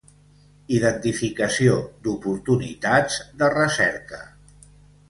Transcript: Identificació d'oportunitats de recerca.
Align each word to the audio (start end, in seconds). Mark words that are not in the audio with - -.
Identificació 0.77 1.75
d'oportunitats 2.07 3.21
de 3.43 3.53
recerca. 3.57 4.27